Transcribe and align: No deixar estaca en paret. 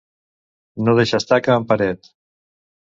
No 0.87 0.97
deixar 1.01 1.21
estaca 1.25 1.61
en 1.61 1.69
paret. 1.75 2.13